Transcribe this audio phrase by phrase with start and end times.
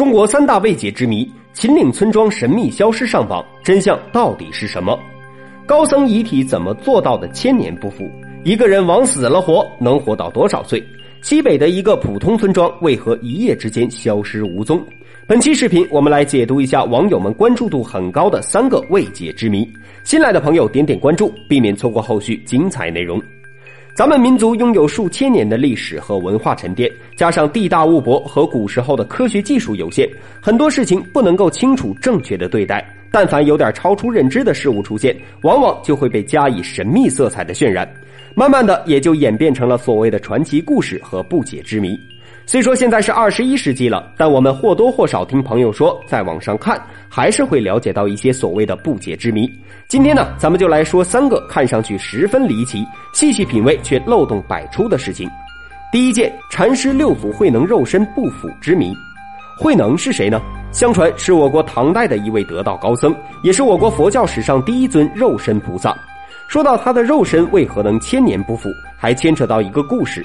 [0.00, 4.98] 中国三大未解之谜：秦岭村庄神秘消失上榜，真相到底是什么？
[5.66, 8.10] 高僧遗体怎么做到的千年不腐？
[8.42, 10.82] 一个人往死了活能活到多少岁？
[11.20, 14.82] 西北的一个普通村庄为何一夜之间消失无踪？
[15.26, 19.70] 本期视频我们来解读一下网友们关注度很高的三个未解之谜。
[20.02, 23.20] 新来的朋友点点关注，避免错过后续精彩内容。
[23.92, 30.08] 咱们民族拥有数千年的历史和文化沉淀，加上地大物博和古时候的科学技术有限，
[30.40, 32.84] 很多事情不能够清楚正确的对待。
[33.12, 37.88] 但凡有点超出认知的事物出现，往往就会被加以神秘色彩的渲染，
[38.36, 41.98] 慢慢的也就演变成了所谓的传奇故事和不解之谜。
[42.50, 49.48] 虽说现在是二十一世纪了，但我们或多或少听朋友说，在网上看，还是会了解到一些所谓的不解之谜。
[49.86, 55.30] 今天呢，咱们就来说三个看上去十分离奇，细细品味却漏洞百出的事情。
[55.92, 58.92] 第一件，禅师六祖慧能肉身不腐之谜。
[59.56, 60.42] 慧能是谁呢？
[60.72, 65.96] 相传是我国唐代的一位得道高僧，也是我国佛教史上第一尊肉身菩萨。
[66.48, 70.20] 说到他的肉身为何能千年不腐，还牵扯到一个故事。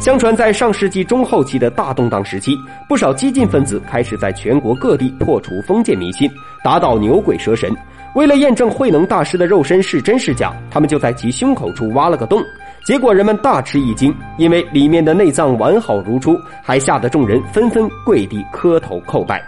[0.00, 2.56] 相传，在上世纪中后期的大动荡时期，
[2.88, 6.30] 不少激进分子开始在全国各地破除封建迷信，
[6.64, 7.70] 打倒牛鬼蛇神。
[8.14, 12.42] 为了验证慧能大师的肉身是真是假，他们就在其胸口处挖了个洞。
[12.84, 19.42] 结果人们大吃一惊，因为里面的内脏完好如初，还吓得众人纷纷跪地磕头叩拜。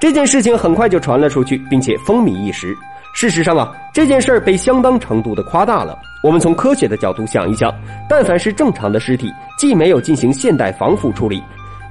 [0.00, 2.74] 这件事情很快就传了出去，并且风靡一时。
[3.16, 5.98] 事实上啊，这件事儿被相当程度的夸大了。
[6.22, 7.74] 我们从科学的角度想一想，
[8.06, 11.42] 但凡是正常的尸体，既没有进行现代防腐处理，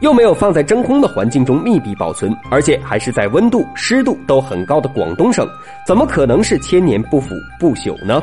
[0.01, 5.49] 又没有放在真空的环境中密闭保存，而且还是在温度、湿度都很高的广东省，
[5.87, 8.21] 怎么可能是千年不腐不朽呢？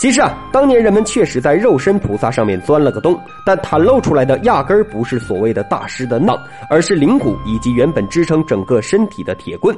[0.00, 3.16] 其实啊，当年人们确实在肉身菩萨上面钻了个洞，
[3.46, 6.36] 但袒露出来的压根儿不是所谓的大师的脑，
[6.68, 9.72] 而是灵骨以及原本支撑整个身体的铁棍。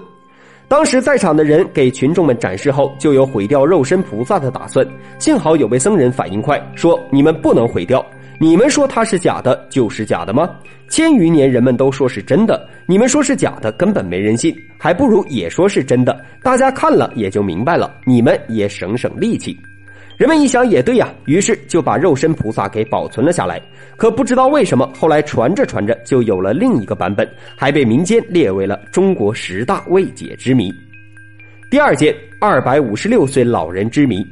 [0.70, 4.86] 当时在场的人给群众们展示后，就有毁掉肉身菩萨的打算。
[5.18, 8.06] 幸好有位僧人反应快，说：“你们不能毁掉，
[8.38, 10.48] 你们说它是假的，就是假的吗？
[10.88, 19.58] 千余年人们都说是真的，你们说是假的，根本没人信，还不如也说是真的，大家看了也就明白了，你们也省省力气。”
[20.20, 23.58] 人们一想也对呀，于是就把肉身菩萨给保存了下来。
[23.96, 27.26] 可不知道为什么，后来传着传着就有了另一个版本，
[27.56, 30.70] 还被民间列为了中国十大未解之谜。
[31.70, 34.22] 第二件，二百五十六岁老人之谜。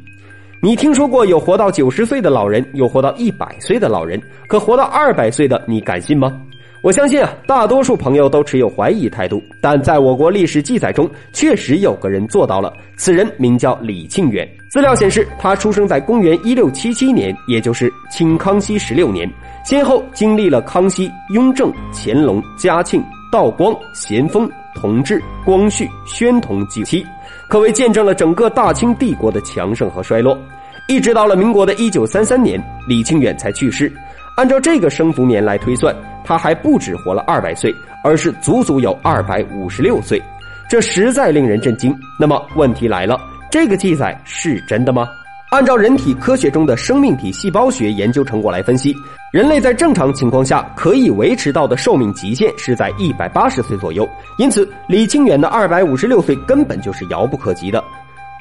[0.61, 6.39] 你听说过有活到九十岁的老人，有活到一百岁的老人，可活到二百岁的，你敢信吗？
[6.81, 9.43] 我相信啊，大多数朋友都持有怀疑态度。
[9.61, 12.73] 但在我国历史记载中，确实有个人做到了。
[12.97, 14.49] 此人名叫李庆远。
[14.71, 19.29] 资料显示，他出生在公元一六七七年，也就是清康熙十六年，
[19.65, 23.03] 先后经历了康熙、雍正、乾隆、嘉庆、
[23.33, 27.05] 道光、咸丰、同治、光绪、宣统几期，
[27.49, 30.39] 可谓见证了整个大清帝国的强盛和衰落。
[30.87, 33.93] 一直到了民国的一九三三年，李庆远才去世。
[34.39, 35.93] 按照这个生卒年来推算，
[36.25, 40.23] 他还不止活了二百岁，而是足足有二百五十六岁，
[40.71, 41.93] 这实在令人震惊。
[42.21, 43.19] 那么问题来了，
[43.51, 45.09] 这个记载是真的吗？
[45.51, 48.95] 按照人体科学中的生命体细胞学研究成果来分析，
[49.33, 57.83] 人类在正常情况下可以维持到的寿命极限是在一百八十岁左右，因此李清远的二百五十六岁根本就是遥不可及的。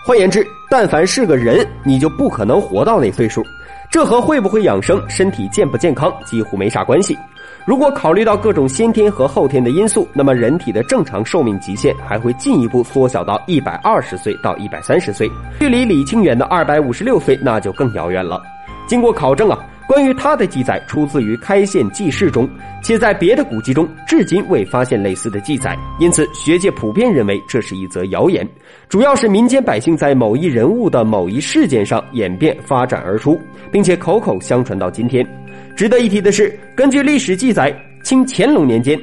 [0.05, 3.43] 换言之，但凡是个人，你就不可能活到那岁数。
[3.89, 7.17] 这和会不会养生、身体健不健康几乎没啥关系。
[7.65, 18.41] 如果考虑到各种先天和后天的因素，那么人体的正常寿命极限还会进一步缩小到一百二十岁到一百三十岁，距离李清远的二百五十六岁那就更遥远了。
[18.87, 19.57] 经过考证啊。
[19.87, 22.47] 关于他的记载出自于《开县记事》中，
[22.83, 28.45] 且在别的古籍中至今未发现类似的记载，因此学界普遍认为这是一则谣言，
[28.89, 33.39] 主要是民间百姓在某一人物的某一事件上演变发展而出，
[33.71, 35.25] 并且口口相传到今天。
[35.73, 38.99] 值得一提的是，根据历史记载，清乾隆年间，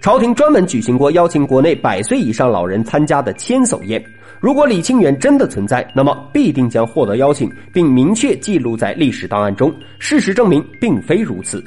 [0.00, 4.00] 朝廷专门举行过邀请国内百岁以上老人参加的千叟宴。
[4.40, 9.74] 如果李清远真的存在，那么必定将获得邀请，并明确记录在历史档案中。
[9.98, 11.62] 事实证明，并非如此。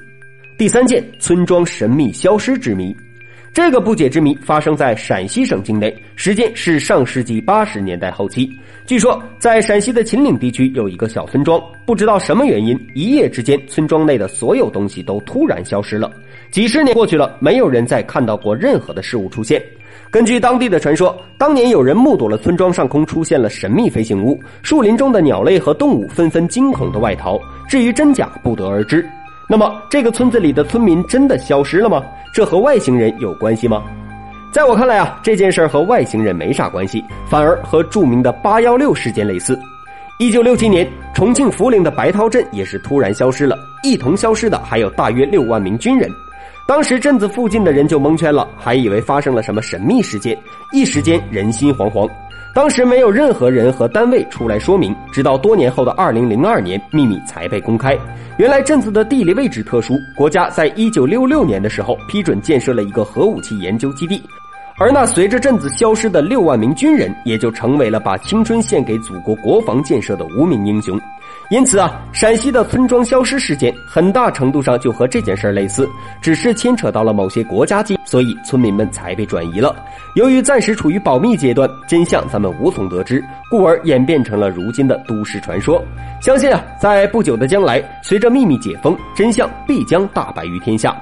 [0.58, 2.96] 第三件村庄神秘消失之谜，
[3.54, 8.50] 这个不解之谜发生在陕西省境内，时间是上世纪八十年代后期。
[8.86, 16.10] 据说，在陕西的秦岭地区有一个小村庄，不知道什么原因，一夜之间，村庄内的所有东西都突然消失了。
[16.50, 19.62] 几十年过去了，没有人再看到过任何的事物出现。
[20.10, 27.38] 根据当地的传说，当年有人目睹了村庄上空出现了神秘飞行物，树林中的鸟类和动物纷纷惊恐的外逃。
[27.68, 29.06] 至于真假，不得而知。
[29.52, 32.02] 那么，这个村子里的村民真的消失了吗？
[32.34, 33.84] 这和外星人有关系吗？
[34.54, 39.60] 在我看来啊，这件事儿和外星人没啥关系，反而和著名的八幺六事件类似。
[40.20, 46.10] 一九六七年，重庆涪陵的白涛镇也是突然消失了，一同消失的还有大约六万名军人。
[46.66, 50.38] 当时镇子附近的人就蒙圈了，还以为发生了什么神秘事件，
[50.72, 52.10] 一时间人心惶惶。
[52.54, 57.98] 当时没有任何人和单位出来说明，直到多年后的二零零二年，秘密才被公开。
[58.38, 64.22] 原来镇子的地理位置特殊，国家在一九六六年的时候批准建设了一个核武器研究基地。
[64.78, 71.00] 而那随着镇子消失的六万名军人，也就成为了把青春献给祖国国防建设的无名英雄。
[71.52, 75.86] 因此啊，陕西的村庄消失事件很大程度上就和这件事类似，
[76.22, 79.76] 只是牵扯到了某些国家机，所以村民们才被转移了。
[80.16, 85.84] 由于暂时处于保密阶段，真相咱们无从得知，故而演变成了如今的都市传说。
[86.22, 90.96] 相信啊，在不久的将来，随着秘密解封，真相必将大白于天下。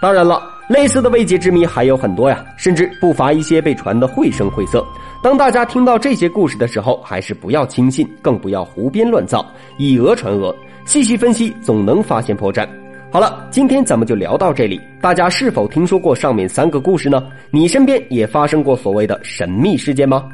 [0.00, 0.42] 当然了。
[0.68, 4.82] 类似的未解之谜还有很多呀，甚至不乏一些被传得绘声绘色。
[5.22, 9.46] 当大家听到这些故事的时候，还是不要轻信，更不要胡编乱造，
[9.78, 10.52] 以讹传讹。
[10.84, 12.68] 细细分析，总能发现破绽。
[13.08, 14.80] 好了，今天咱们就聊到这里。
[15.00, 17.22] 大家是否听说过上面三个故事呢？
[17.52, 20.28] 你身边也发生过所谓的神秘事件吗？